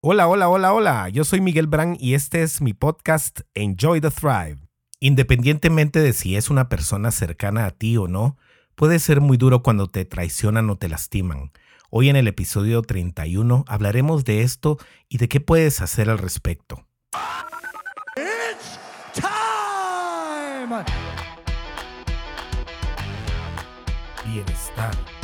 [0.00, 1.08] Hola, hola, hola, hola.
[1.08, 4.58] Yo soy Miguel Brand y este es mi podcast Enjoy the Thrive.
[5.00, 8.36] Independientemente de si es una persona cercana a ti o no,
[8.76, 11.50] puede ser muy duro cuando te traicionan o te lastiman.
[11.90, 16.86] Hoy en el episodio 31 hablaremos de esto y de qué puedes hacer al respecto.
[18.14, 18.78] It's
[19.14, 20.84] time!
[24.24, 25.17] Bienestar.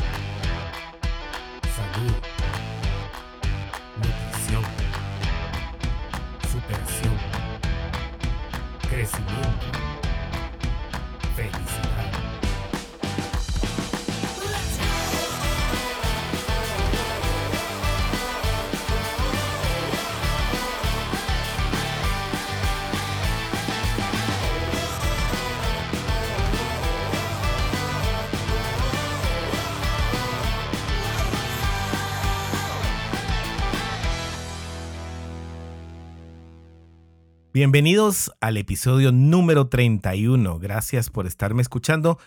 [37.55, 40.59] Bienvenidos al episodio número 31.
[40.59, 42.19] Gracias por estarme escuchando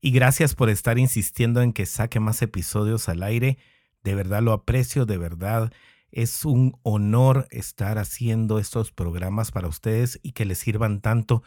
[0.00, 3.58] y gracias por estar insistiendo en que saque más episodios al aire.
[4.04, 5.72] De verdad lo aprecio, de verdad
[6.12, 11.42] es un honor estar haciendo estos programas para ustedes y que les sirvan tanto.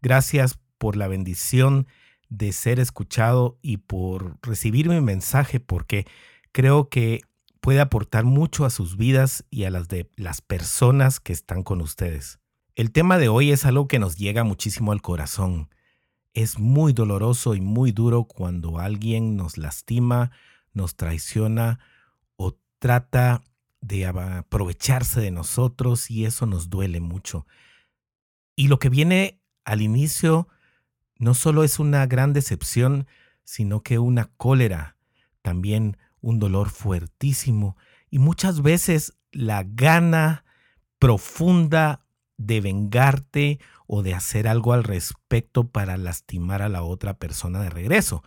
[0.00, 1.88] Gracias por la bendición
[2.30, 6.06] de ser escuchado y por recibir mi mensaje porque
[6.52, 7.20] creo que
[7.60, 11.82] puede aportar mucho a sus vidas y a las de las personas que están con
[11.82, 12.38] ustedes.
[12.78, 15.68] El tema de hoy es algo que nos llega muchísimo al corazón.
[16.32, 20.30] Es muy doloroso y muy duro cuando alguien nos lastima,
[20.74, 21.80] nos traiciona
[22.36, 23.42] o trata
[23.80, 27.48] de aprovecharse de nosotros y eso nos duele mucho.
[28.54, 30.46] Y lo que viene al inicio
[31.16, 33.08] no solo es una gran decepción,
[33.42, 34.94] sino que una cólera,
[35.42, 37.76] también un dolor fuertísimo
[38.08, 40.44] y muchas veces la gana
[41.00, 42.04] profunda
[42.38, 47.70] de vengarte o de hacer algo al respecto para lastimar a la otra persona de
[47.70, 48.22] regreso.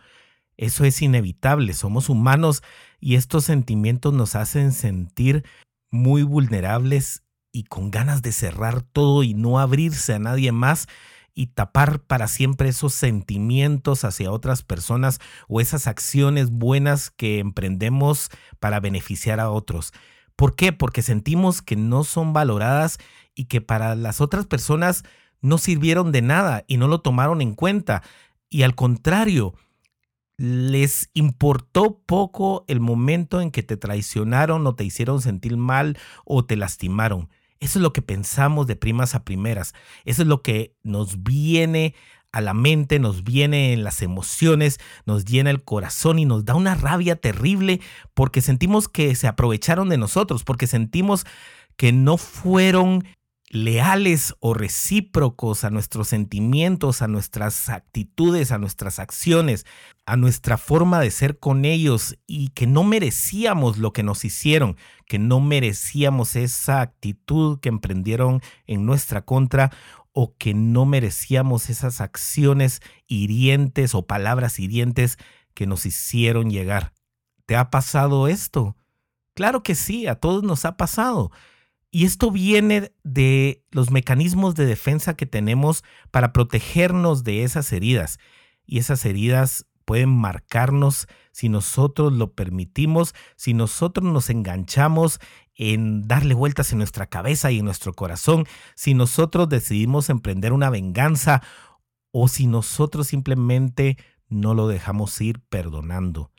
[0.56, 2.62] Eso es inevitable, somos humanos
[3.00, 5.44] y estos sentimientos nos hacen sentir
[5.90, 10.88] muy vulnerables y con ganas de cerrar todo y no abrirse a nadie más
[11.34, 15.18] y tapar para siempre esos sentimientos hacia otras personas
[15.48, 18.28] o esas acciones buenas que emprendemos
[18.60, 19.92] para beneficiar a otros.
[20.36, 20.72] ¿Por qué?
[20.72, 22.98] Porque sentimos que no son valoradas
[23.34, 25.04] y que para las otras personas
[25.40, 28.02] no sirvieron de nada y no lo tomaron en cuenta.
[28.48, 29.54] Y al contrario,
[30.36, 36.44] les importó poco el momento en que te traicionaron o te hicieron sentir mal o
[36.44, 37.28] te lastimaron.
[37.60, 39.74] Eso es lo que pensamos de primas a primeras.
[40.04, 41.94] Eso es lo que nos viene
[42.32, 46.54] a la mente, nos viene en las emociones, nos llena el corazón y nos da
[46.54, 47.80] una rabia terrible
[48.14, 51.26] porque sentimos que se aprovecharon de nosotros, porque sentimos
[51.76, 53.04] que no fueron
[53.52, 59.66] leales o recíprocos a nuestros sentimientos, a nuestras actitudes, a nuestras acciones,
[60.06, 64.78] a nuestra forma de ser con ellos y que no merecíamos lo que nos hicieron,
[65.06, 69.70] que no merecíamos esa actitud que emprendieron en nuestra contra
[70.12, 75.18] o que no merecíamos esas acciones hirientes o palabras hirientes
[75.52, 76.94] que nos hicieron llegar.
[77.44, 78.76] ¿Te ha pasado esto?
[79.34, 81.30] Claro que sí, a todos nos ha pasado.
[81.94, 88.18] Y esto viene de los mecanismos de defensa que tenemos para protegernos de esas heridas.
[88.64, 95.20] Y esas heridas pueden marcarnos si nosotros lo permitimos, si nosotros nos enganchamos
[95.54, 100.70] en darle vueltas en nuestra cabeza y en nuestro corazón, si nosotros decidimos emprender una
[100.70, 101.42] venganza
[102.10, 103.98] o si nosotros simplemente
[104.28, 106.30] no lo dejamos ir perdonando.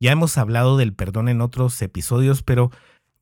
[0.00, 2.70] Ya hemos hablado del perdón en otros episodios, pero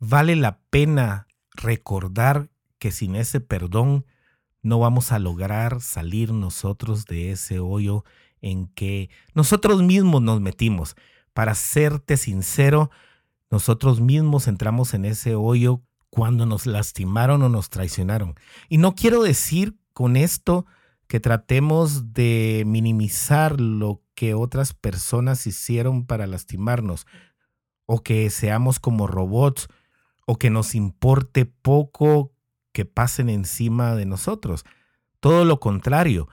[0.00, 1.28] vale la pena
[1.62, 4.06] recordar que sin ese perdón
[4.62, 8.04] no vamos a lograr salir nosotros de ese hoyo
[8.40, 10.96] en que nosotros mismos nos metimos.
[11.32, 12.90] Para serte sincero,
[13.50, 18.34] nosotros mismos entramos en ese hoyo cuando nos lastimaron o nos traicionaron.
[18.68, 20.66] Y no quiero decir con esto
[21.06, 27.06] que tratemos de minimizar lo que otras personas hicieron para lastimarnos
[27.86, 29.68] o que seamos como robots
[30.30, 32.32] o que nos importe poco
[32.70, 34.64] que pasen encima de nosotros.
[35.18, 36.28] Todo lo contrario.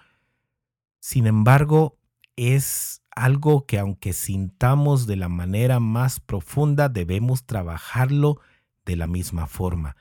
[0.99, 1.97] Sin embargo,
[2.35, 8.39] es algo que aunque sintamos de la manera más profunda, debemos trabajarlo
[8.85, 9.95] de la misma forma.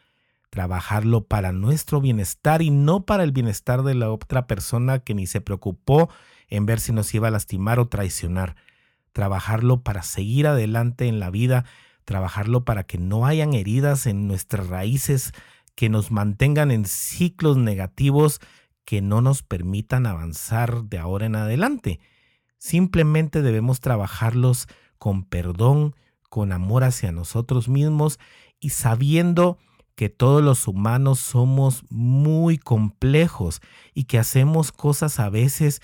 [0.50, 5.26] Trabajarlo para nuestro bienestar y no para el bienestar de la otra persona que ni
[5.26, 6.10] se preocupó
[6.48, 8.56] en ver si nos iba a lastimar o traicionar.
[9.12, 11.64] Trabajarlo para seguir adelante en la vida
[12.06, 15.32] trabajarlo para que no hayan heridas en nuestras raíces
[15.74, 18.40] que nos mantengan en ciclos negativos
[18.86, 22.00] que no nos permitan avanzar de ahora en adelante.
[22.56, 25.94] Simplemente debemos trabajarlos con perdón,
[26.30, 28.18] con amor hacia nosotros mismos
[28.60, 29.58] y sabiendo
[29.96, 33.60] que todos los humanos somos muy complejos
[33.92, 35.82] y que hacemos cosas a veces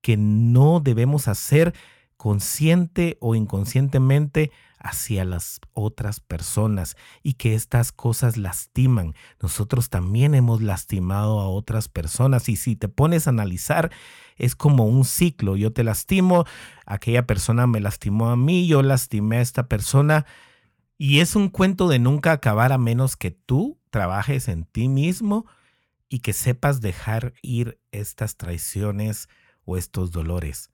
[0.00, 1.74] que no debemos hacer
[2.18, 9.14] consciente o inconscientemente hacia las otras personas y que estas cosas lastiman.
[9.40, 13.90] Nosotros también hemos lastimado a otras personas y si te pones a analizar
[14.36, 15.56] es como un ciclo.
[15.56, 16.44] Yo te lastimo,
[16.86, 20.26] aquella persona me lastimó a mí, yo lastimé a esta persona
[20.96, 25.46] y es un cuento de nunca acabar a menos que tú trabajes en ti mismo
[26.08, 29.28] y que sepas dejar ir estas traiciones
[29.64, 30.70] o estos dolores.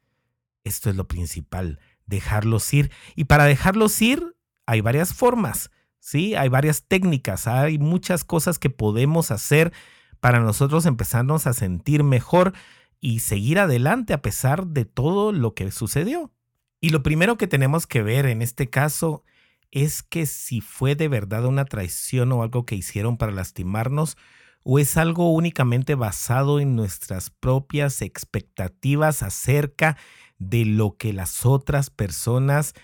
[0.65, 2.91] Esto es lo principal dejarlos ir.
[3.15, 5.71] Y para dejarlos ir hay varias formas,
[6.01, 6.35] ¿sí?
[6.35, 9.73] Hay varias técnicas, hay muchas cosas que podemos hacer
[10.21, 12.55] para nosotros empezarnos a sentir mejor
[13.01, 16.33] y seguir adelante a pesar de todo lo que sucedió.
[16.81, 19.25] Y lo primero que tenemos que ver en este caso
[19.71, 24.17] es que si fue de verdad una traición o algo que hicieron para lastimarnos,
[24.63, 29.99] o es algo únicamente basado en nuestras propias expectativas acerca
[30.39, 32.75] de lo que las otras personas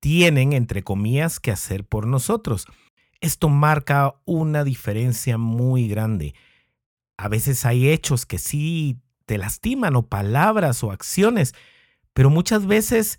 [0.00, 2.66] tienen, entre comillas, que hacer por nosotros.
[3.20, 6.34] Esto marca una diferencia muy grande.
[7.16, 11.54] A veces hay hechos que sí te lastiman o palabras o acciones,
[12.12, 13.18] pero muchas veces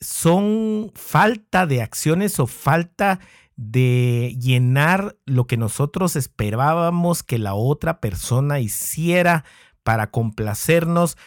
[0.00, 3.20] son falta de acciones o falta
[3.56, 9.44] de llenar lo que nosotros esperábamos que la otra persona hiciera
[9.82, 11.18] para complacernos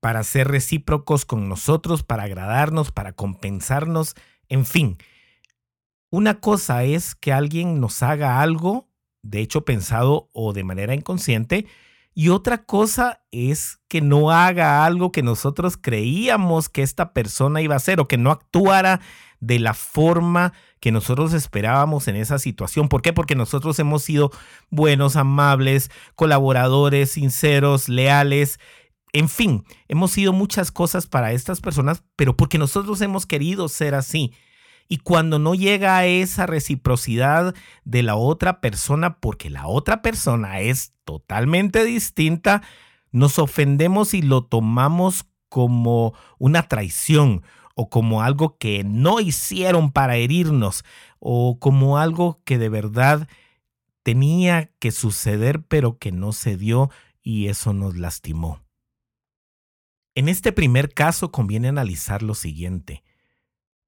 [0.00, 4.14] para ser recíprocos con nosotros, para agradarnos, para compensarnos,
[4.48, 4.98] en fin.
[6.10, 8.88] Una cosa es que alguien nos haga algo,
[9.22, 11.66] de hecho pensado o de manera inconsciente,
[12.14, 17.74] y otra cosa es que no haga algo que nosotros creíamos que esta persona iba
[17.74, 19.02] a hacer o que no actuara
[19.40, 22.88] de la forma que nosotros esperábamos en esa situación.
[22.88, 23.12] ¿Por qué?
[23.12, 24.30] Porque nosotros hemos sido
[24.70, 28.58] buenos, amables, colaboradores, sinceros, leales
[29.18, 33.94] en fin, hemos sido muchas cosas para estas personas, pero porque nosotros hemos querido ser
[33.94, 34.34] así.
[34.88, 37.54] Y cuando no llega a esa reciprocidad
[37.84, 42.62] de la otra persona, porque la otra persona es totalmente distinta,
[43.10, 47.42] nos ofendemos y lo tomamos como una traición
[47.74, 50.84] o como algo que no hicieron para herirnos
[51.20, 53.28] o como algo que de verdad
[54.02, 56.90] tenía que suceder pero que no se dio
[57.22, 58.65] y eso nos lastimó.
[60.16, 63.04] En este primer caso conviene analizar lo siguiente.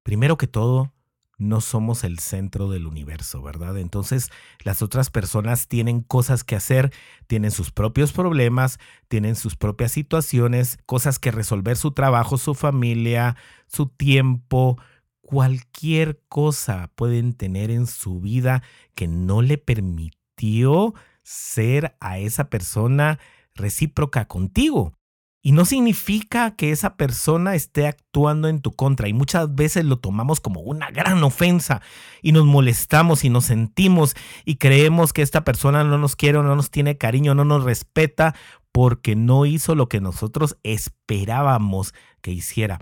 [0.03, 0.93] Primero que todo,
[1.39, 3.79] no somos el centro del universo, ¿verdad?
[3.79, 4.29] Entonces,
[4.63, 6.93] las otras personas tienen cosas que hacer,
[7.25, 8.77] tienen sus propios problemas,
[9.07, 13.35] tienen sus propias situaciones, cosas que resolver, su trabajo, su familia,
[13.65, 14.77] su tiempo,
[15.21, 18.61] cualquier cosa pueden tener en su vida
[18.93, 20.93] que no le permitió
[21.23, 23.17] ser a esa persona
[23.55, 24.98] recíproca contigo.
[25.41, 29.97] Y no significa que esa persona esté actuando en tu contra y muchas veces lo
[29.97, 31.81] tomamos como una gran ofensa
[32.21, 36.55] y nos molestamos y nos sentimos y creemos que esta persona no nos quiere no
[36.55, 38.35] nos tiene cariño, no nos respeta
[38.73, 42.79] porque no hizo lo que nosotros esperábamos que hiciera.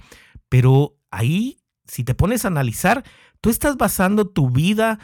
[0.49, 3.03] Pero ahí, si te pones a analizar,
[3.39, 4.99] tú estás basando tu vida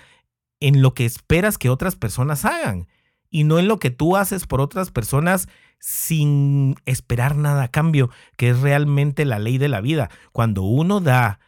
[0.59, 2.87] en lo que esperas que otras personas hagan
[3.29, 5.47] y no en lo que tú haces por otras personas
[5.85, 10.09] sin esperar nada a cambio, que es realmente la ley de la vida.
[10.31, 11.41] Cuando uno da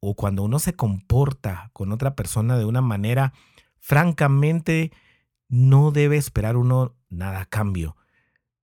[0.00, 3.34] o cuando uno se comporta con otra persona de una manera,
[3.80, 4.92] francamente,
[5.50, 7.98] no debe esperar uno nada a cambio.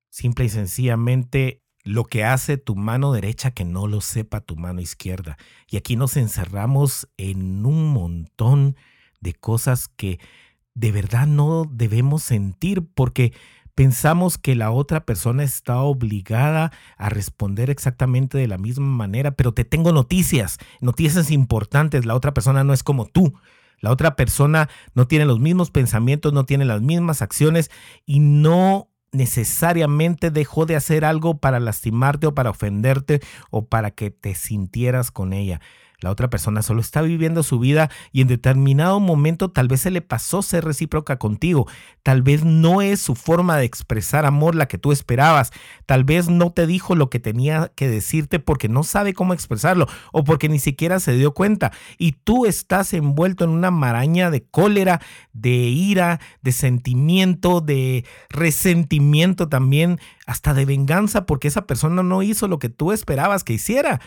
[0.09, 4.81] Simple y sencillamente lo que hace tu mano derecha que no lo sepa tu mano
[4.81, 5.37] izquierda.
[5.69, 8.75] Y aquí nos encerramos en un montón
[9.21, 10.19] de cosas que
[10.73, 13.31] de verdad no debemos sentir porque
[13.79, 19.53] pensamos que la otra persona está obligada a responder exactamente de la misma manera, pero
[19.53, 23.35] te tengo noticias, noticias importantes, la otra persona no es como tú.
[23.79, 27.71] La otra persona no tiene los mismos pensamientos, no tiene las mismas acciones
[28.05, 34.11] y no necesariamente dejó de hacer algo para lastimarte o para ofenderte o para que
[34.11, 35.61] te sintieras con ella.
[36.01, 39.91] La otra persona solo está viviendo su vida y en determinado momento tal vez se
[39.91, 41.67] le pasó ser recíproca contigo.
[42.03, 45.51] Tal vez no es su forma de expresar amor la que tú esperabas.
[45.85, 49.87] Tal vez no te dijo lo que tenía que decirte porque no sabe cómo expresarlo
[50.13, 51.73] o porque ni siquiera se dio cuenta.
[51.97, 55.01] Y tú estás envuelto en una maraña de cólera,
[55.33, 62.47] de ira, de sentimiento, de resentimiento también, hasta de venganza porque esa persona no hizo
[62.47, 63.99] lo que tú esperabas que hiciera.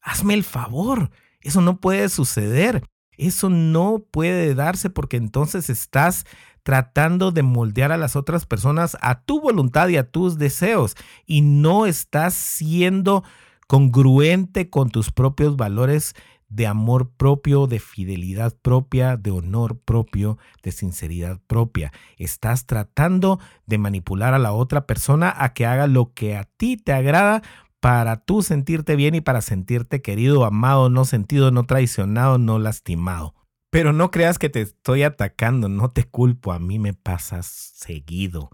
[0.00, 1.10] Hazme el favor.
[1.42, 2.84] Eso no puede suceder.
[3.16, 6.24] Eso no puede darse porque entonces estás
[6.62, 10.96] tratando de moldear a las otras personas a tu voluntad y a tus deseos
[11.26, 13.24] y no estás siendo
[13.66, 16.14] congruente con tus propios valores
[16.52, 21.92] de amor propio, de fidelidad propia, de honor propio, de sinceridad propia.
[22.18, 26.76] Estás tratando de manipular a la otra persona a que haga lo que a ti
[26.76, 27.42] te agrada
[27.82, 33.34] para tú sentirte bien y para sentirte querido, amado, no sentido, no traicionado, no lastimado.
[33.70, 38.50] Pero no creas que te estoy atacando, no te culpo, a mí me pasa seguido.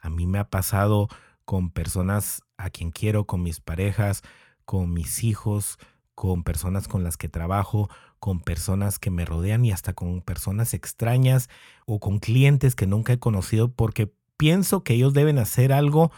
[0.00, 1.06] A mí me ha pasado
[1.44, 4.22] con personas a quien quiero, con mis parejas,
[4.64, 5.78] con mis hijos,
[6.16, 10.74] con personas con las que trabajo, con personas que me rodean y hasta con personas
[10.74, 11.48] extrañas
[11.86, 16.10] o con clientes que nunca he conocido porque pienso que ellos deben hacer algo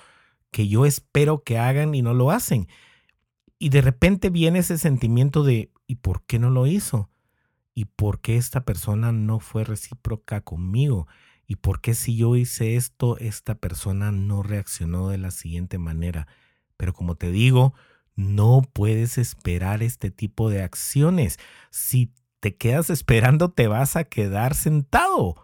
[0.55, 2.69] que yo espero que hagan y no lo hacen.
[3.59, 7.11] Y de repente viene ese sentimiento de ¿y por qué no lo hizo?
[7.75, 11.09] ¿Y por qué esta persona no fue recíproca conmigo?
[11.49, 16.29] ¿Y por qué si yo hice esto, esta persona no reaccionó de la siguiente manera?
[16.77, 17.75] Pero como te digo,
[18.15, 21.41] no puedes esperar este tipo de acciones.
[21.71, 25.35] Si te quedas esperando, te vas a quedar sentado.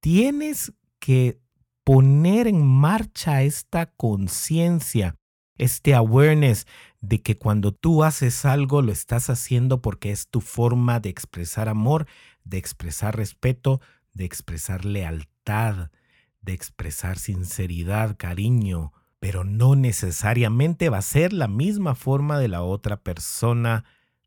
[0.00, 1.43] Tienes que
[1.84, 5.16] poner en marcha esta conciencia,
[5.58, 6.66] este awareness
[7.00, 11.68] de que cuando tú haces algo lo estás haciendo porque es tu forma de expresar
[11.68, 12.06] amor,
[12.42, 13.80] de expresar respeto,
[14.14, 15.90] de expresar lealtad,
[16.40, 22.62] de expresar sinceridad, cariño, pero no necesariamente va a ser la misma forma de la
[22.62, 23.84] otra persona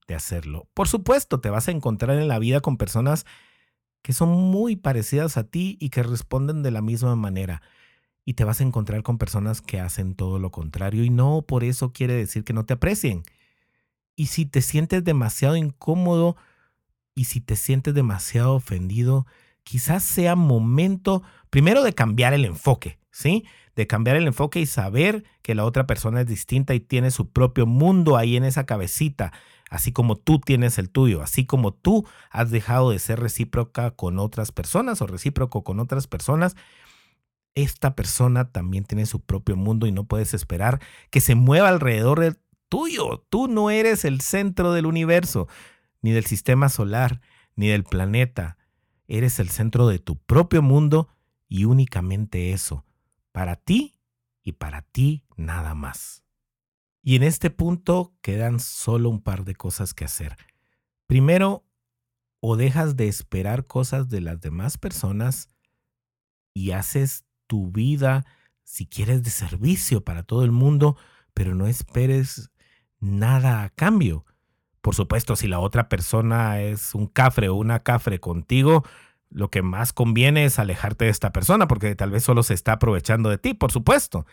[0.08, 0.68] de hacerlo.
[0.74, 3.26] Por supuesto, te vas a encontrar en la vida con personas
[4.08, 7.62] que son muy parecidas a ti y que responden de la misma manera.
[8.24, 11.66] Y te vas a encontrar con personas que hacen todo lo contrario y no por
[11.66, 13.24] eso quiere decir que no te aprecien.
[14.16, 16.38] Y si te sientes demasiado incómodo
[17.16, 19.26] y si te sientes demasiado ofendido,
[19.64, 23.44] quizás sea momento primero de cambiar el enfoque, ¿sí?
[23.76, 27.30] De cambiar el enfoque y saber que la otra persona es distinta y tiene su
[27.30, 29.34] propio mundo ahí en esa cabecita
[29.70, 34.20] así como tú tienes el tuyo, así como tú has dejado de ser recíproca con
[34.20, 36.56] otras personas o recíproco con otras personas,
[37.56, 42.20] esta persona también tiene su propio mundo y no puedes esperar que se mueva alrededor
[42.20, 42.38] del
[42.70, 43.26] tuyo.
[43.30, 45.48] Tú no eres el centro del universo,
[46.02, 47.20] ni del sistema solar,
[47.56, 48.58] ni del planeta.
[49.08, 51.10] Eres el centro de tu propio mundo
[51.48, 52.86] y únicamente eso,
[53.32, 53.96] para ti
[54.44, 56.27] y para ti nada más.
[57.08, 60.36] Y en este punto quedan solo un par de cosas que hacer.
[61.06, 61.64] Primero,
[62.42, 65.48] o dejas de esperar cosas de las demás personas
[66.54, 68.26] y haces tu vida,
[68.66, 70.98] si quieres, de servicio para todo el mundo,
[71.34, 72.52] pero no esperes
[73.00, 74.26] nada a cambio.
[74.82, 78.84] Por supuesto, si la otra persona es un cafre o una cafre contigo,
[79.30, 82.74] lo que más conviene es alejarte de esta persona porque tal vez solo se está
[82.74, 84.26] aprovechando de ti, por supuesto.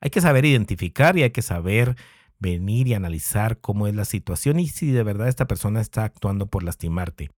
[0.00, 1.96] Hay que saber identificar y hay que saber
[2.40, 6.46] venir y analizar cómo es la situación y si de verdad esta persona está actuando
[6.46, 7.30] por lastimarte.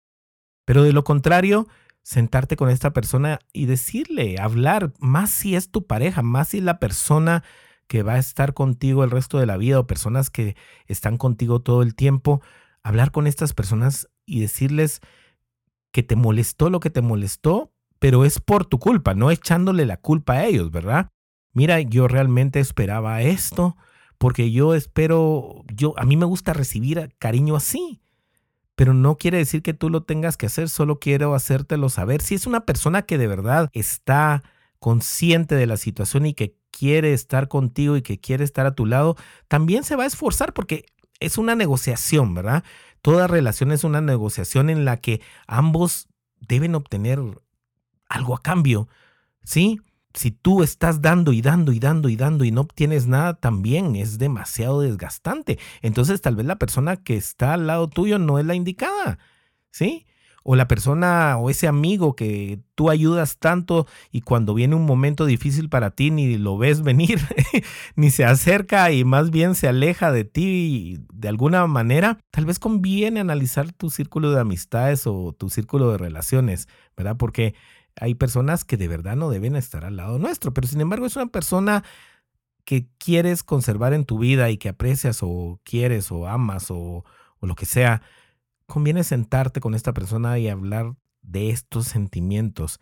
[0.65, 1.67] Pero de lo contrario,
[2.03, 6.63] sentarte con esta persona y decirle, hablar, más si es tu pareja, más si es
[6.63, 7.43] la persona
[7.87, 10.55] que va a estar contigo el resto de la vida o personas que
[10.85, 12.41] están contigo todo el tiempo,
[12.83, 15.01] hablar con estas personas y decirles
[15.91, 19.97] que te molestó lo que te molestó, pero es por tu culpa, no echándole la
[19.97, 21.09] culpa a ellos, ¿verdad?
[21.53, 23.75] Mira, yo realmente esperaba esto,
[24.21, 28.03] porque yo espero, yo a mí me gusta recibir cariño así,
[28.75, 32.21] pero no quiere decir que tú lo tengas que hacer, solo quiero hacértelo saber.
[32.21, 34.43] Si es una persona que de verdad está
[34.77, 38.85] consciente de la situación y que quiere estar contigo y que quiere estar a tu
[38.85, 40.85] lado, también se va a esforzar porque
[41.19, 42.63] es una negociación, ¿verdad?
[43.01, 46.09] Toda relación es una negociación en la que ambos
[46.39, 47.19] deben obtener
[48.07, 48.87] algo a cambio,
[49.43, 49.81] ¿sí?
[50.13, 53.95] Si tú estás dando y dando y dando y dando y no obtienes nada, también
[53.95, 55.59] es demasiado desgastante.
[55.81, 59.19] Entonces tal vez la persona que está al lado tuyo no es la indicada,
[59.71, 60.05] ¿sí?
[60.43, 65.25] o la persona o ese amigo que tú ayudas tanto y cuando viene un momento
[65.25, 67.19] difícil para ti ni lo ves venir,
[67.95, 72.59] ni se acerca y más bien se aleja de ti de alguna manera, tal vez
[72.59, 77.17] conviene analizar tu círculo de amistades o tu círculo de relaciones, ¿verdad?
[77.17, 77.53] Porque
[77.99, 81.15] hay personas que de verdad no deben estar al lado nuestro, pero sin embargo es
[81.15, 81.83] una persona
[82.65, 87.03] que quieres conservar en tu vida y que aprecias o quieres o amas o,
[87.39, 88.01] o lo que sea
[88.67, 92.79] conviene sentarte con esta persona y hablar de estos sentimientos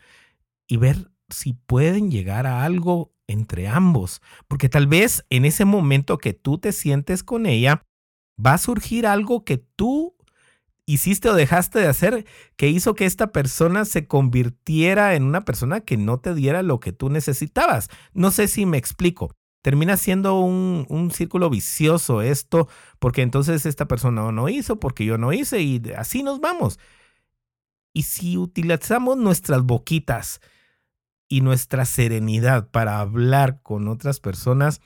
[0.68, 6.18] y ver si pueden llegar a algo entre ambos, porque tal vez en ese momento
[6.18, 7.86] que tú te sientes con ella,
[8.44, 10.16] va a surgir algo que tú
[10.94, 15.82] hiciste o dejaste de hacer que hizo que esta persona se convirtiera en una persona
[15.82, 17.90] que no te diera lo que tú necesitabas.
[18.14, 22.68] No sé si me explico termina siendo un, círculo vicioso esto,
[23.00, 26.80] porque entonces esta persona no hizo, porque yo no hice, y así nos vamos.
[27.94, 30.40] Y si utilizamos nuestras boquitas
[31.28, 34.82] y nuestra serenidad para hablar con otras personas,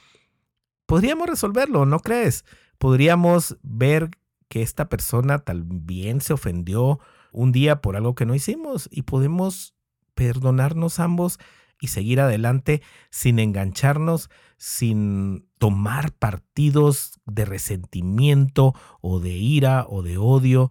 [0.86, 2.46] podríamos resolverlo, ¿no crees?
[2.78, 4.10] Podríamos ver
[4.54, 7.00] que esta persona también se ofendió
[7.32, 9.74] un día por algo que no hicimos y podemos
[10.14, 11.40] perdonarnos ambos
[11.82, 20.20] y seguir adelante sin engancharnos, sin tomar partidos de resentimiento o de ira o de
[20.20, 20.70] odio,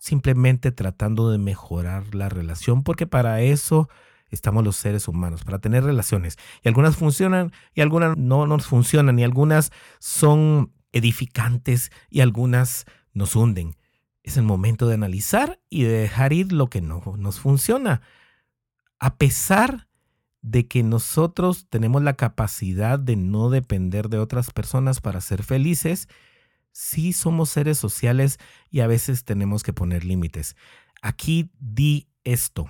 [0.00, 3.88] simplemente tratando de mejorar la relación, porque para eso
[4.28, 6.36] estamos los seres humanos, para tener relaciones.
[6.64, 13.34] Y algunas funcionan y algunas no nos funcionan, y algunas son edificantes y algunas nos
[13.34, 13.76] hunden.
[14.22, 18.02] Es el momento de analizar y de dejar ir lo que no nos funciona.
[18.98, 19.88] A pesar
[20.42, 26.08] de que nosotros tenemos la capacidad de no depender de otras personas para ser felices,
[26.70, 28.38] sí somos seres sociales
[28.70, 30.56] y a veces tenemos que poner límites.
[31.00, 32.68] Aquí di esto,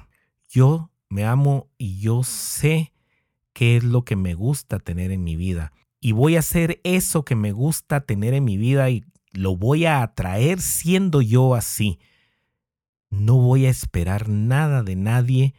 [0.48, 2.92] yo me amo y yo sé
[3.52, 5.72] qué es lo que me gusta tener en mi vida.
[6.00, 9.84] Y voy a hacer eso que me gusta tener en mi vida y lo voy
[9.84, 11.98] a atraer siendo yo así.
[13.10, 15.54] No voy a esperar nada de nadie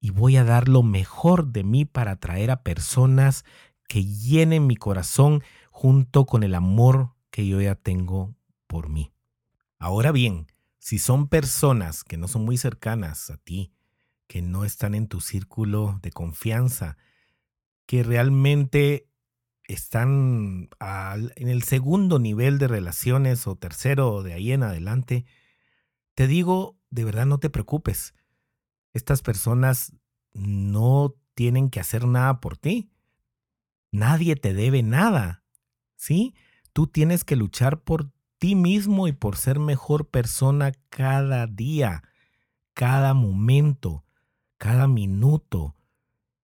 [0.00, 3.44] y voy a dar lo mejor de mí para atraer a personas
[3.88, 8.34] que llenen mi corazón junto con el amor que yo ya tengo
[8.66, 9.12] por mí.
[9.78, 10.46] Ahora bien,
[10.78, 13.72] si son personas que no son muy cercanas a ti,
[14.26, 16.96] que no están en tu círculo de confianza,
[17.86, 19.08] que realmente
[19.68, 20.68] están
[21.36, 25.24] en el segundo nivel de relaciones o tercero o de ahí en adelante,
[26.14, 28.14] te digo, de verdad no te preocupes
[28.96, 29.92] estas personas
[30.32, 32.90] no tienen que hacer nada por ti.
[33.92, 35.44] Nadie te debe nada.
[35.96, 36.34] ¿Sí?
[36.72, 42.02] Tú tienes que luchar por ti mismo y por ser mejor persona cada día,
[42.74, 44.04] cada momento,
[44.58, 45.76] cada minuto.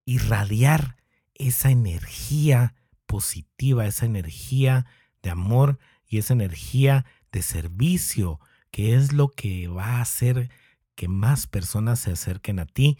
[0.04, 0.96] Irradiar
[1.34, 2.74] esa energía
[3.12, 4.86] positiva, esa energía
[5.22, 10.48] de amor y esa energía de servicio, que es lo que va a hacer
[10.94, 12.96] que más personas se acerquen a ti,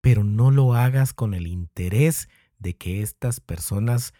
[0.00, 4.14] pero no lo hagas con el interés de que estas personas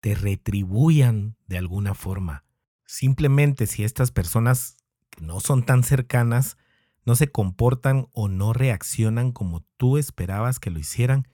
[0.00, 2.44] te retribuyan de alguna forma.
[2.86, 4.76] Simplemente si estas personas
[5.20, 6.56] no son tan cercanas,
[7.04, 11.28] no se comportan o no reaccionan como tú esperabas que lo hicieran,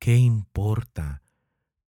[0.00, 1.22] ¿qué importa?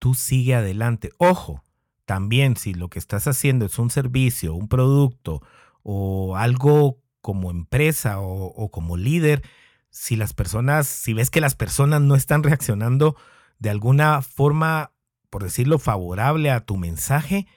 [0.04, 1.14] Tú sigue adelante.
[1.18, 1.64] Ojo,
[2.04, 5.42] también si lo que estás haciendo es un servicio, un producto
[5.82, 9.44] o algo como empresa o, como líder,
[9.92, 13.16] si las personas, si ves que las personas no están reaccionando
[13.60, 14.92] de alguna forma,
[15.30, 17.48] por decirlo, favorable a tu mensaje,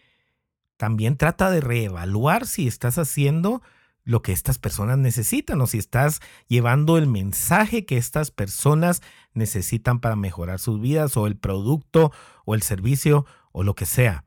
[0.77, 3.61] también trata de reevaluar si estás haciendo
[4.05, 9.03] lo que estas personas necesitan o si estás llevando el mensaje que estas personas
[9.37, 12.13] necesitan para mejorar sus vidas o el producto
[12.45, 14.25] o el servicio o lo que sea.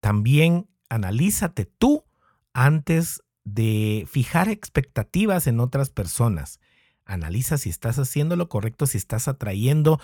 [0.00, 2.04] También analízate tú
[2.52, 6.60] antes de fijar expectativas en otras personas.
[7.04, 10.00] Analiza si estás haciendo lo correcto, si estás atrayendo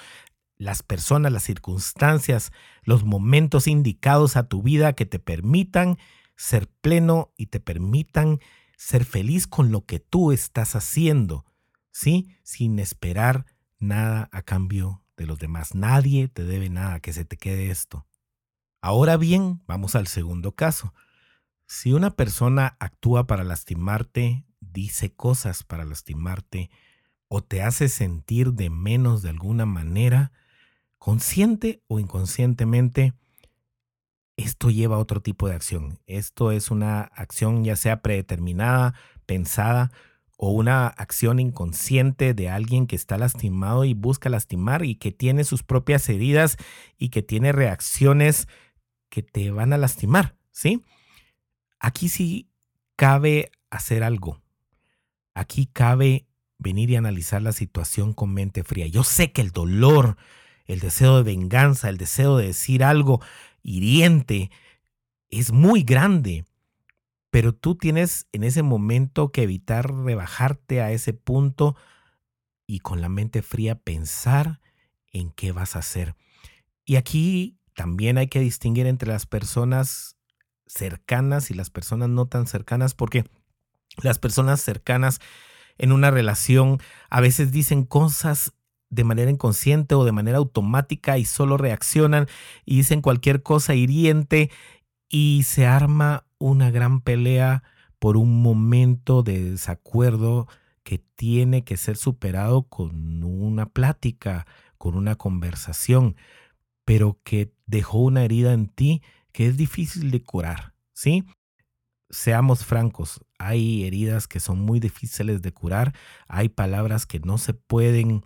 [0.56, 5.98] las personas, las circunstancias, los momentos indicados a tu vida que te permitan
[6.36, 8.40] ser pleno y te permitan
[8.76, 11.44] ser feliz con lo que tú estás haciendo,
[11.90, 12.28] ¿sí?
[12.42, 13.46] Sin esperar
[13.78, 15.74] nada a cambio de los demás.
[15.74, 18.06] Nadie te debe nada, que se te quede esto.
[18.80, 20.94] Ahora bien, vamos al segundo caso.
[21.66, 26.70] Si una persona actúa para lastimarte, dice cosas para lastimarte
[27.28, 30.32] o te hace sentir de menos de alguna manera,
[30.98, 33.14] consciente o inconscientemente,
[34.36, 35.98] esto lleva a otro tipo de acción.
[36.06, 38.94] Esto es una acción ya sea predeterminada,
[39.26, 39.90] pensada
[40.36, 45.44] o una acción inconsciente de alguien que está lastimado y busca lastimar y que tiene
[45.44, 46.56] sus propias heridas
[46.98, 48.48] y que tiene reacciones
[49.08, 50.82] que te van a lastimar, ¿sí?
[51.78, 52.48] Aquí sí
[52.96, 54.40] cabe hacer algo.
[55.34, 56.26] Aquí cabe
[56.58, 58.86] venir y analizar la situación con mente fría.
[58.86, 60.16] Yo sé que el dolor,
[60.66, 63.20] el deseo de venganza, el deseo de decir algo
[63.62, 64.50] hiriente
[65.28, 66.44] es muy grande
[67.34, 71.74] pero tú tienes en ese momento que evitar rebajarte a ese punto
[72.64, 74.60] y con la mente fría pensar
[75.10, 76.14] en qué vas a hacer.
[76.84, 80.16] Y aquí también hay que distinguir entre las personas
[80.68, 83.24] cercanas y las personas no tan cercanas, porque
[84.00, 85.18] las personas cercanas
[85.76, 86.78] en una relación
[87.10, 88.52] a veces dicen cosas
[88.90, 92.28] de manera inconsciente o de manera automática y solo reaccionan
[92.64, 94.52] y dicen cualquier cosa hiriente
[95.14, 97.62] y se arma una gran pelea
[98.00, 100.48] por un momento de desacuerdo
[100.82, 104.44] que tiene que ser superado con una plática,
[104.76, 106.16] con una conversación,
[106.84, 111.24] pero que dejó una herida en ti que es difícil de curar, ¿sí?
[112.10, 115.94] Seamos francos, hay heridas que son muy difíciles de curar,
[116.26, 118.24] hay palabras que no se pueden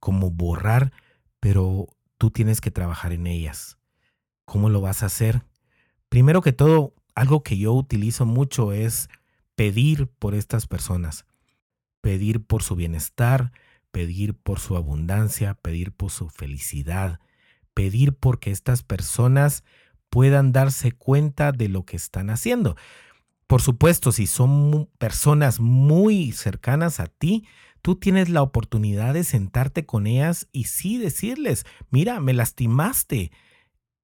[0.00, 0.92] como borrar,
[1.38, 1.86] pero
[2.18, 3.78] tú tienes que trabajar en ellas.
[4.44, 5.44] ¿Cómo lo vas a hacer?
[6.08, 9.08] Primero que todo, algo que yo utilizo mucho es
[9.54, 11.26] pedir por estas personas,
[12.00, 13.52] pedir por su bienestar,
[13.90, 17.20] pedir por su abundancia, pedir por su felicidad,
[17.74, 19.64] pedir porque estas personas
[20.10, 22.76] puedan darse cuenta de lo que están haciendo.
[23.46, 27.46] Por supuesto, si son personas muy cercanas a ti,
[27.80, 33.30] tú tienes la oportunidad de sentarte con ellas y sí decirles, mira, me lastimaste,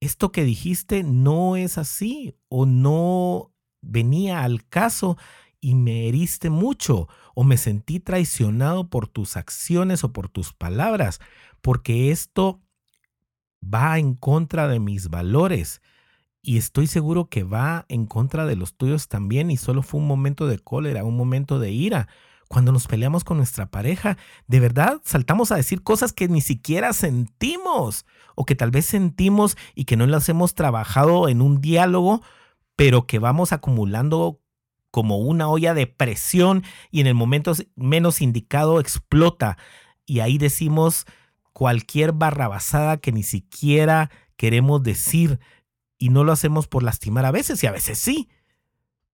[0.03, 5.17] esto que dijiste no es así o no venía al caso
[5.61, 11.21] y me heriste mucho o me sentí traicionado por tus acciones o por tus palabras,
[11.61, 12.61] porque esto
[13.63, 15.81] va en contra de mis valores
[16.43, 20.09] y estoy seguro que va en contra de los tuyos también y solo fue un
[20.09, 22.09] momento de cólera, un momento de ira,
[22.53, 26.93] cuando nos peleamos con nuestra pareja, de verdad saltamos a decir cosas que ni siquiera
[26.93, 32.21] sentimos o que tal vez sentimos y que no las hemos trabajado en un diálogo,
[32.77, 34.43] pero que vamos acumulando
[34.91, 39.57] como una olla de presión y en el momento menos indicado explota.
[40.05, 41.07] Y ahí decimos
[41.55, 45.41] cualquier barrabasada que ni siquiera queremos decir
[45.97, 48.29] y no lo hacemos por lastimar a veces y a veces sí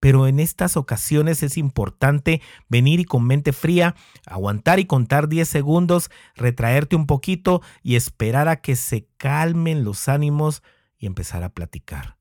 [0.00, 3.94] pero en estas ocasiones es importante venir y con mente fría,
[4.26, 10.08] aguantar y contar 10 segundos, retraerte un poquito y esperar a que se calmen los
[10.08, 10.62] ánimos
[10.98, 12.16] y empezar a platicar.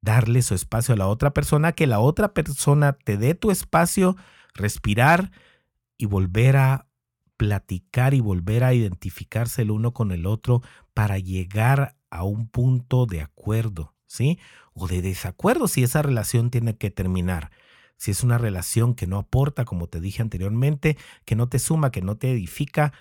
[0.00, 4.16] Darle su espacio a la otra persona, que la otra persona te dé tu espacio,
[4.54, 5.30] respirar
[5.98, 6.86] y volver a
[7.36, 10.62] platicar y volver a identificarse el uno con el otro
[10.94, 13.94] para llegar a un punto de acuerdo.
[14.10, 14.40] ¿Sí?
[14.74, 17.52] O de desacuerdo si esa relación tiene que terminar.
[17.96, 21.92] Si es una relación que no aporta, como te dije anteriormente, que no te suma,
[21.92, 22.92] que no te edifica,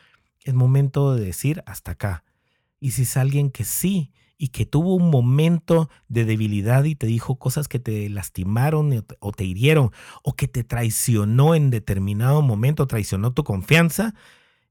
[0.43, 2.23] es momento de decir hasta acá.
[2.79, 7.07] Y si es alguien que sí y que tuvo un momento de debilidad y te
[7.07, 9.91] dijo cosas que te lastimaron o te hirieron
[10.21, 14.13] o que te traicionó en determinado momento, traicionó tu confianza,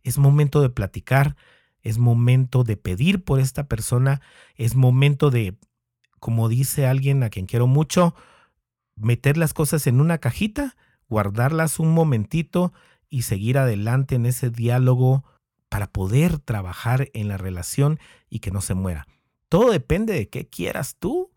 [0.05, 1.37] es momento de platicar,
[1.83, 4.21] es momento de pedir por esta persona,
[4.57, 5.59] es momento de
[6.21, 8.15] como dice alguien a quien quiero mucho,
[8.97, 10.77] meter las cosas en una cajita,
[11.09, 12.73] guardarlas un momentito
[13.09, 15.25] y seguir adelante en ese diálogo
[15.69, 19.07] para poder trabajar en la relación y que no se muera.
[19.49, 21.31] Todo depende de qué quieras tú,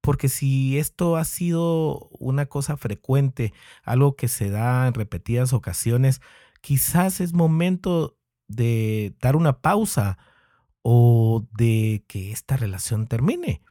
[0.00, 6.20] porque si esto ha sido una cosa frecuente, algo que se da en repetidas ocasiones,
[6.60, 8.16] quizás es momento
[8.48, 10.18] de dar una pausa
[10.82, 13.62] o de que esta relación termine.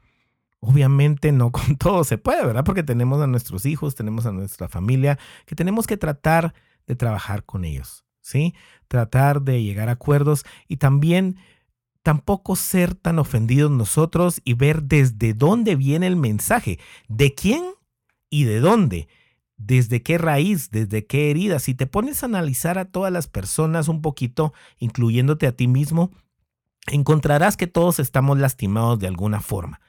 [0.65, 2.63] Obviamente no con todo se puede, ¿verdad?
[2.63, 6.53] Porque tenemos a nuestros hijos, tenemos a nuestra familia, que tenemos que tratar
[6.87, 8.55] de trabajar con ellos, ¿sí?
[8.87, 11.35] Tratar de llegar a acuerdos y también
[12.01, 17.61] tampoco ser tan ofendidos nosotros y ver desde dónde viene el mensaje, de quién
[18.29, 19.09] y de dónde,
[19.57, 21.59] desde qué raíz, desde qué herida.
[21.59, 26.11] Si te pones a analizar a todas las personas un poquito, incluyéndote a ti mismo,
[26.87, 29.81] encontrarás que todos estamos lastimados de alguna forma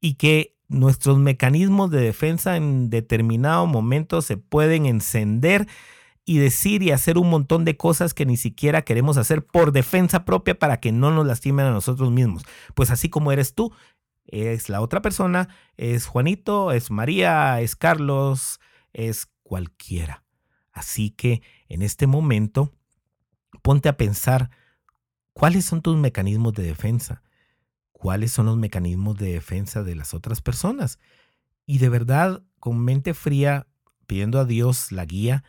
[0.00, 5.66] y que nuestros mecanismos de defensa en determinado momento se pueden encender
[6.24, 10.24] y decir y hacer un montón de cosas que ni siquiera queremos hacer por defensa
[10.24, 12.42] propia para que no nos lastimen a nosotros mismos.
[12.74, 13.72] Pues así como eres tú,
[14.26, 18.60] es la otra persona, es Juanito, es María, es Carlos,
[18.92, 20.24] es cualquiera.
[20.72, 22.72] Así que en este momento,
[23.62, 24.50] ponte a pensar
[25.32, 27.22] cuáles son tus mecanismos de defensa,
[27.96, 30.98] cuáles son los mecanismos de defensa de las otras personas.
[31.64, 33.68] Y de verdad, con mente fría,
[34.06, 35.44] pidiendo a Dios la guía,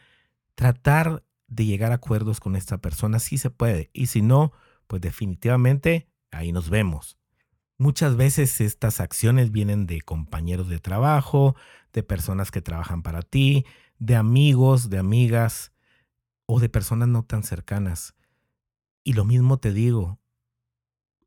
[0.56, 3.90] tratar de llegar a acuerdos con esta persona si se puede.
[3.92, 4.54] Y si no,
[4.88, 7.18] pues definitivamente ahí nos vemos.
[7.78, 11.54] Muchas veces estas acciones vienen de compañeros de trabajo,
[11.92, 13.66] de personas que trabajan para ti,
[14.00, 15.74] de amigos, de amigas
[16.46, 18.16] o de personas no tan cercanas.
[19.04, 20.18] Y lo mismo te digo,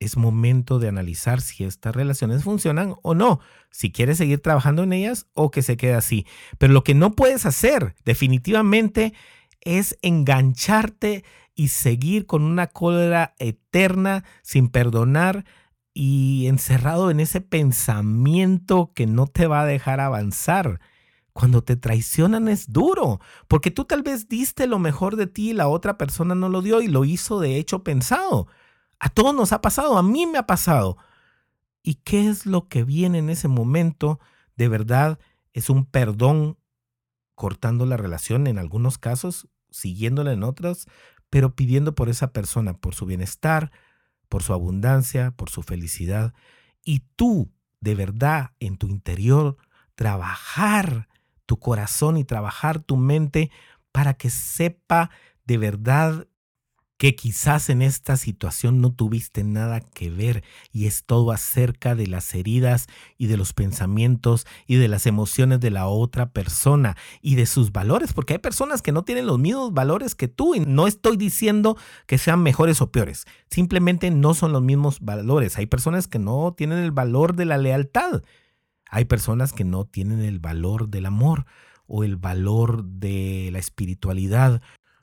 [0.01, 4.95] es momento de analizar si estas relaciones funcionan o no, si quieres seguir trabajando en
[4.95, 6.27] ellas o que se quede así.
[6.59, 9.13] Pero lo que no puedes hacer definitivamente
[9.61, 11.23] es engancharte
[11.55, 15.45] y seguir con una cólera eterna sin perdonar
[15.93, 20.81] y encerrado en ese pensamiento que no te va a dejar avanzar.
[21.35, 25.53] Cuando te traicionan es duro, porque tú tal vez diste lo mejor de ti y
[25.53, 28.49] la otra persona no lo dio y lo hizo de hecho pensado.
[29.01, 30.99] A todos nos ha pasado, a mí me ha pasado.
[31.83, 34.21] ¿Y qué es lo que viene en ese momento?
[34.57, 35.19] De verdad,
[35.53, 36.59] es un perdón
[37.35, 40.87] cortando la relación en algunos casos, siguiéndola en otros,
[41.31, 43.73] pero pidiendo por esa persona, por su bienestar,
[44.29, 46.35] por su abundancia, por su felicidad.
[46.85, 49.57] Y tú, de verdad, en tu interior,
[49.95, 51.09] trabajar
[51.47, 53.51] tu corazón y trabajar tu mente
[53.93, 55.11] para que sepa
[55.47, 56.29] de verdad
[57.01, 62.07] que quizás en esta situación no tuviste nada que ver y es todo acerca de
[62.07, 67.37] las heridas y de los pensamientos y de las emociones de la otra persona y
[67.37, 70.61] de sus valores, porque hay personas que no tienen los mismos valores que tú y
[70.61, 75.57] no estoy diciendo que sean mejores o peores, simplemente no son los mismos valores.
[75.57, 78.25] Hay personas que no tienen el valor de la lealtad,
[78.91, 81.47] hay personas que no tienen el valor del amor
[81.87, 84.61] o el valor de la espiritualidad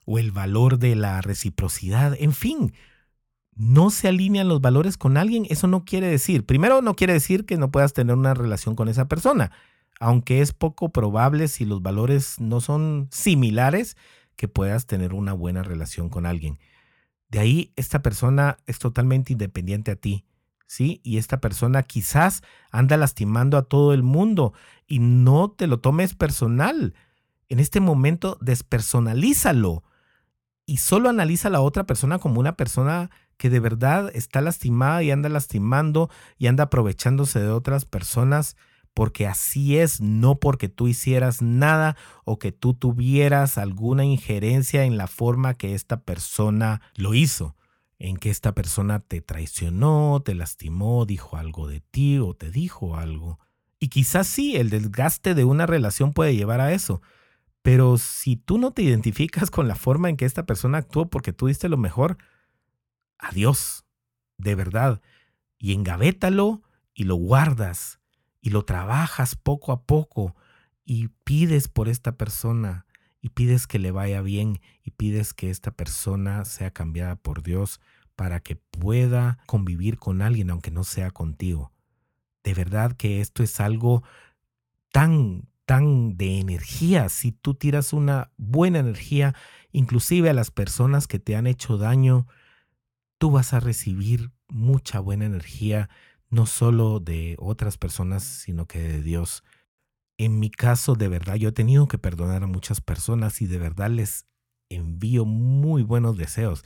[0.08, 2.74] o el valor de la reciprocidad, en fin,
[3.54, 7.46] no se alinean los valores con alguien, eso no quiere decir, primero no quiere decir
[7.46, 9.52] que no puedas tener una relación con esa persona,
[10.00, 13.98] aunque es poco probable si los valores no son similares
[14.38, 16.58] que puedas tener una buena relación con alguien.
[17.28, 20.24] De ahí esta persona es totalmente independiente a ti,
[20.68, 21.02] ¿sí?
[21.04, 24.54] Y esta persona quizás anda lastimando a todo el mundo
[24.88, 26.94] y no te lo tomes personal.
[27.50, 29.84] En este momento despersonalízalo
[30.68, 35.02] y solo analiza a la otra persona como una persona que de verdad está lastimada
[35.02, 38.58] y anda lastimando y anda aprovechándose de otras personas
[38.94, 44.98] porque así es, no porque tú hicieras nada o que tú tuvieras alguna injerencia en
[44.98, 47.56] la forma que esta persona lo hizo,
[48.00, 52.98] en que esta persona te traicionó, te lastimó, dijo algo de ti o te dijo
[52.98, 53.40] algo.
[53.80, 57.02] Y quizás sí, el desgaste de una relación puede llevar a eso,
[57.68, 61.34] pero si tú no te identificas con la forma en que esta persona actuó porque
[61.34, 62.18] tú diste lo mejor,
[63.18, 63.84] adiós,
[64.38, 65.02] de verdad.
[65.58, 66.62] Y engavétalo
[66.94, 68.00] y lo guardas
[68.40, 70.34] y lo trabajas poco a poco
[70.86, 72.86] y pides por esta persona
[73.20, 77.82] y pides que le vaya bien y pides que esta persona sea cambiada por Dios
[78.16, 81.74] para que pueda convivir con alguien aunque no sea contigo.
[82.46, 84.04] De verdad que esto es algo
[84.94, 89.36] tan, tan de energía, si tú tiras una buena energía,
[89.74, 92.26] inclusive a las personas que te han hecho daño,
[93.18, 95.90] tú vas a recibir mucha buena energía,
[96.30, 99.44] no solo de otras personas, sino que de Dios.
[100.18, 103.58] En mi caso, de verdad, yo he tenido que perdonar a muchas personas y de
[103.58, 104.26] verdad les
[104.70, 106.64] envío muy buenos deseos.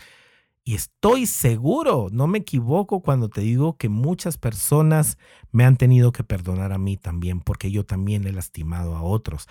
[0.63, 5.17] Y estoy seguro, no me equivoco cuando te digo que muchas personas
[5.51, 9.47] me han tenido que perdonar a mí también, porque yo también he lastimado a otros.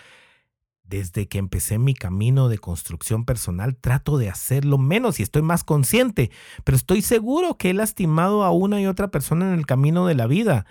[0.84, 5.64] Desde que empecé mi camino de construcción personal, trato de hacerlo menos y estoy más
[5.64, 6.30] consciente,
[6.64, 10.14] pero estoy seguro que he lastimado a una y otra persona en el camino de
[10.14, 10.66] la vida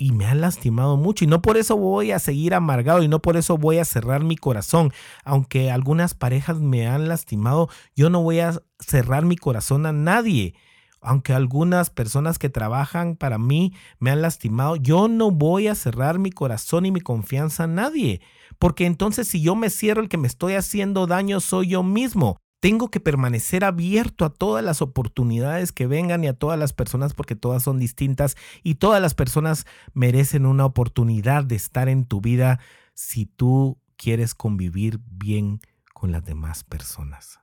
[0.00, 3.20] y me han lastimado mucho y no por eso voy a seguir amargado y no
[3.20, 4.92] por eso voy a cerrar mi corazón.
[5.24, 10.54] Aunque algunas parejas me han lastimado, yo no voy a cerrar mi corazón a nadie.
[11.00, 16.20] Aunque algunas personas que trabajan para mí me han lastimado, yo no voy a cerrar
[16.20, 18.20] mi corazón y mi confianza a nadie.
[18.60, 22.38] Porque entonces si yo me cierro, el que me estoy haciendo daño soy yo mismo.
[22.60, 27.14] Tengo que permanecer abierto a todas las oportunidades que vengan y a todas las personas
[27.14, 32.20] porque todas son distintas y todas las personas merecen una oportunidad de estar en tu
[32.20, 32.58] vida
[32.94, 35.60] si tú quieres convivir bien
[35.94, 37.38] con las demás personas.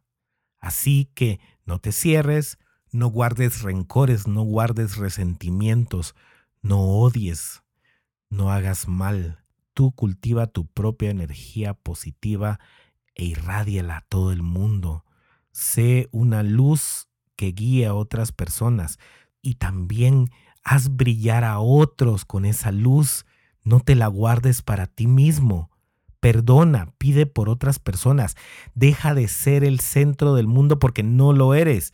[0.59, 2.57] Así que no te cierres,
[2.91, 6.15] no guardes rencores, no guardes resentimientos,
[6.61, 7.63] no odies,
[8.29, 9.43] no hagas mal.
[9.73, 12.59] Tú cultiva tu propia energía positiva
[13.13, 15.04] e irradiala a todo el mundo.
[15.55, 18.99] Sé una luz que guíe a otras personas
[19.41, 20.29] y también
[20.65, 23.25] haz brillar a otros con esa luz.
[23.63, 25.71] No te la guardes para ti mismo.
[26.19, 28.35] Perdona, pide por otras personas.
[28.73, 31.93] Deja de ser el centro del mundo porque no lo eres.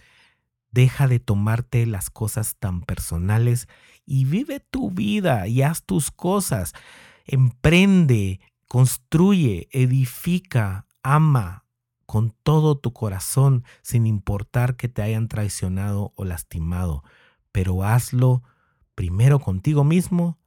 [0.72, 3.68] Deja de tomarte las cosas tan personales
[4.08, 6.74] y vive tu vida y haz tus cosas.
[7.26, 11.62] Emprende, construye, edifica, ama
[12.12, 17.06] con todo tu corazón sin importar que te hayan traicionado o lastimado.
[17.54, 18.44] Pero hazlo
[18.96, 20.38] primero contigo mismo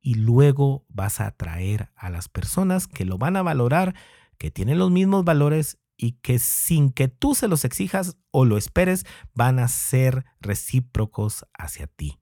[0.00, 3.94] y luego vas a atraer a las personas que lo van a valorar,
[4.36, 8.58] que tienen los mismos valores y que sin que tú se los exijas o lo
[8.58, 12.18] esperes, van a ser recíprocos hacia ti.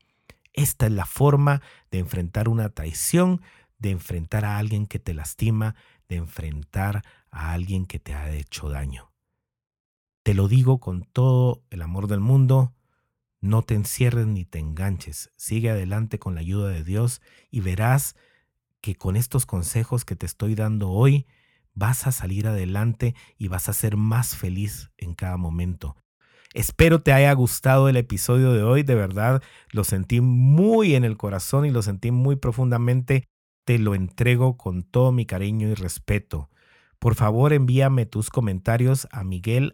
[0.52, 3.40] Esta es la forma de enfrentar una traición,
[3.78, 5.74] de enfrentar a alguien que te lastima,
[6.06, 9.12] de enfrentar a alguien que te ha hecho daño.
[10.22, 12.74] Te lo digo con todo el amor del mundo,
[13.40, 18.16] no te encierres ni te enganches, sigue adelante con la ayuda de Dios y verás
[18.80, 21.26] que con estos consejos que te estoy dando hoy,
[21.74, 25.96] vas a salir adelante y vas a ser más feliz en cada momento.
[26.52, 31.16] Espero te haya gustado el episodio de hoy, de verdad lo sentí muy en el
[31.16, 33.28] corazón y lo sentí muy profundamente.
[33.64, 36.50] Te lo entrego con todo mi cariño y respeto.
[37.00, 39.72] Por favor, envíame tus comentarios a miguel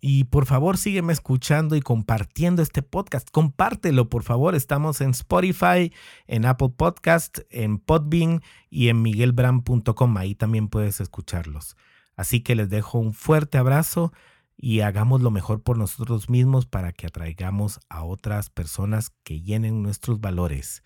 [0.00, 3.28] y por favor sígueme escuchando y compartiendo este podcast.
[3.30, 4.54] Compártelo, por favor.
[4.54, 5.92] Estamos en Spotify,
[6.26, 10.16] en Apple Podcast, en Podbean y en miguelbrand.com.
[10.16, 11.76] Ahí también puedes escucharlos.
[12.16, 14.14] Así que les dejo un fuerte abrazo
[14.56, 19.82] y hagamos lo mejor por nosotros mismos para que atraigamos a otras personas que llenen
[19.82, 20.82] nuestros valores.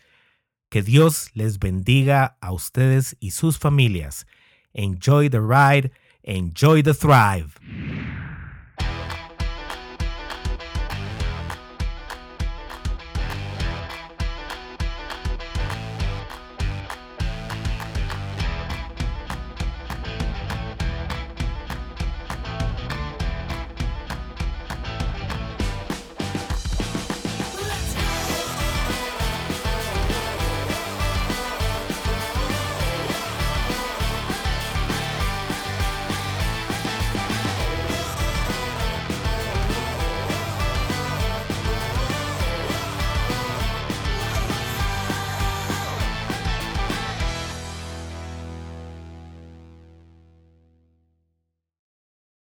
[0.73, 4.27] Que Dios les bendiga a ustedes y sus familias.
[4.73, 5.91] Enjoy the ride,
[6.23, 7.61] enjoy the thrive.